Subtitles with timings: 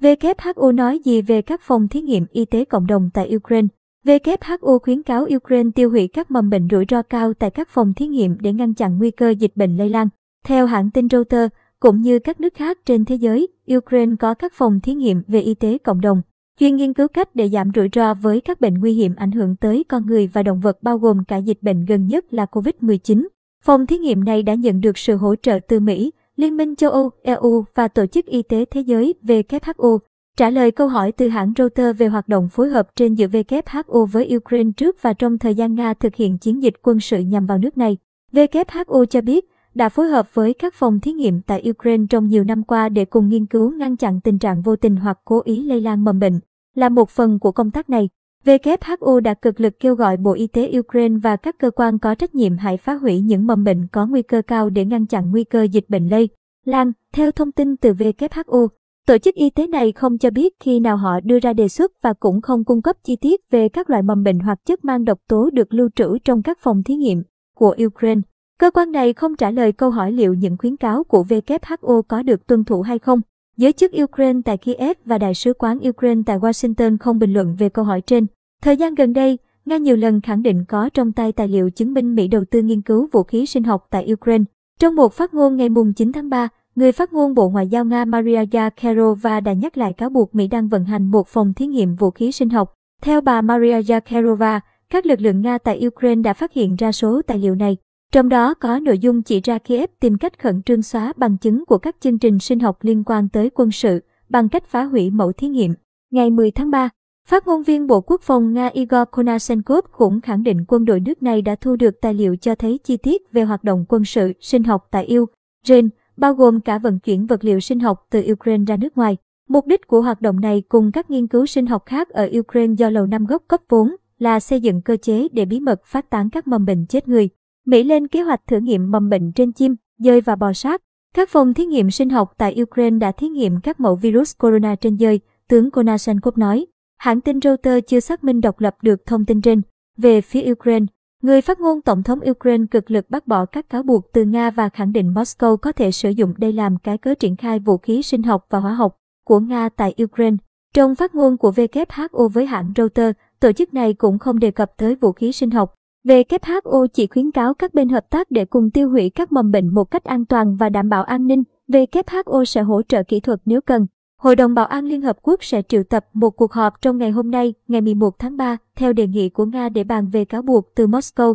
[0.00, 3.68] WHO nói gì về các phòng thí nghiệm y tế cộng đồng tại Ukraine?
[4.04, 7.94] WHO khuyến cáo Ukraine tiêu hủy các mầm bệnh rủi ro cao tại các phòng
[7.94, 10.08] thí nghiệm để ngăn chặn nguy cơ dịch bệnh lây lan.
[10.44, 14.52] Theo hãng tin Reuters, cũng như các nước khác trên thế giới, Ukraine có các
[14.54, 16.22] phòng thí nghiệm về y tế cộng đồng,
[16.60, 19.56] chuyên nghiên cứu cách để giảm rủi ro với các bệnh nguy hiểm ảnh hưởng
[19.56, 23.26] tới con người và động vật bao gồm cả dịch bệnh gần nhất là COVID-19.
[23.62, 26.10] Phòng thí nghiệm này đã nhận được sự hỗ trợ từ Mỹ,
[26.40, 29.98] Liên minh châu Âu, EU và Tổ chức Y tế Thế giới WHO.
[30.36, 34.04] Trả lời câu hỏi từ hãng Reuters về hoạt động phối hợp trên giữa WHO
[34.04, 37.46] với Ukraine trước và trong thời gian Nga thực hiện chiến dịch quân sự nhằm
[37.46, 37.96] vào nước này,
[38.32, 42.44] WHO cho biết đã phối hợp với các phòng thí nghiệm tại Ukraine trong nhiều
[42.44, 45.62] năm qua để cùng nghiên cứu ngăn chặn tình trạng vô tình hoặc cố ý
[45.62, 46.40] lây lan mầm bệnh.
[46.74, 48.08] Là một phần của công tác này,
[48.44, 52.14] WHO đã cực lực kêu gọi Bộ Y tế Ukraine và các cơ quan có
[52.14, 55.30] trách nhiệm hãy phá hủy những mầm bệnh có nguy cơ cao để ngăn chặn
[55.30, 56.28] nguy cơ dịch bệnh lây
[56.64, 56.92] lan.
[57.12, 58.68] Theo thông tin từ WHO,
[59.06, 61.92] tổ chức y tế này không cho biết khi nào họ đưa ra đề xuất
[62.02, 65.04] và cũng không cung cấp chi tiết về các loại mầm bệnh hoặc chất mang
[65.04, 67.22] độc tố được lưu trữ trong các phòng thí nghiệm
[67.54, 68.20] của Ukraine.
[68.58, 72.22] Cơ quan này không trả lời câu hỏi liệu những khuyến cáo của WHO có
[72.22, 73.20] được tuân thủ hay không.
[73.56, 77.56] Giới chức Ukraine tại Kiev và Đại sứ quán Ukraine tại Washington không bình luận
[77.58, 78.26] về câu hỏi trên.
[78.62, 81.94] Thời gian gần đây, Nga nhiều lần khẳng định có trong tay tài liệu chứng
[81.94, 84.44] minh Mỹ đầu tư nghiên cứu vũ khí sinh học tại Ukraine.
[84.80, 88.04] Trong một phát ngôn ngày 9 tháng 3, người phát ngôn Bộ Ngoại giao Nga
[88.04, 91.96] Maria Zakharova đã nhắc lại cáo buộc Mỹ đang vận hành một phòng thí nghiệm
[91.96, 92.74] vũ khí sinh học.
[93.02, 97.22] Theo bà Maria Zakharova, các lực lượng Nga tại Ukraine đã phát hiện ra số
[97.26, 97.76] tài liệu này.
[98.12, 101.64] Trong đó có nội dung chỉ ra Kiev tìm cách khẩn trương xóa bằng chứng
[101.64, 105.10] của các chương trình sinh học liên quan tới quân sự bằng cách phá hủy
[105.10, 105.74] mẫu thí nghiệm.
[106.10, 106.88] Ngày 10 tháng 3,
[107.30, 111.22] phát ngôn viên Bộ Quốc phòng Nga Igor Konashenkov cũng khẳng định quân đội nước
[111.22, 114.32] này đã thu được tài liệu cho thấy chi tiết về hoạt động quân sự
[114.40, 118.64] sinh học tại Ukraine, bao gồm cả vận chuyển vật liệu sinh học từ Ukraine
[118.64, 119.16] ra nước ngoài.
[119.48, 122.74] Mục đích của hoạt động này cùng các nghiên cứu sinh học khác ở Ukraine
[122.74, 126.10] do Lầu Năm gốc cấp vốn là xây dựng cơ chế để bí mật phát
[126.10, 127.28] tán các mầm bệnh chết người.
[127.66, 130.82] Mỹ lên kế hoạch thử nghiệm mầm bệnh trên chim, dơi và bò sát.
[131.14, 134.74] Các phòng thí nghiệm sinh học tại Ukraine đã thí nghiệm các mẫu virus corona
[134.74, 136.66] trên dơi, tướng Konashenkov nói.
[137.00, 139.62] Hãng tin Reuters chưa xác minh độc lập được thông tin trên.
[139.96, 140.86] Về phía Ukraine,
[141.22, 144.50] người phát ngôn Tổng thống Ukraine cực lực bác bỏ các cáo buộc từ Nga
[144.50, 147.78] và khẳng định Moscow có thể sử dụng đây làm cái cớ triển khai vũ
[147.78, 150.36] khí sinh học và hóa học của Nga tại Ukraine.
[150.74, 154.76] Trong phát ngôn của WHO với hãng Reuters, tổ chức này cũng không đề cập
[154.76, 155.74] tới vũ khí sinh học.
[156.04, 159.74] WHO chỉ khuyến cáo các bên hợp tác để cùng tiêu hủy các mầm bệnh
[159.74, 161.42] một cách an toàn và đảm bảo an ninh.
[161.68, 163.86] WHO sẽ hỗ trợ kỹ thuật nếu cần.
[164.20, 167.10] Hội đồng Bảo an Liên Hợp Quốc sẽ triệu tập một cuộc họp trong ngày
[167.10, 170.42] hôm nay, ngày 11 tháng 3, theo đề nghị của Nga để bàn về cáo
[170.42, 171.34] buộc từ Moscow.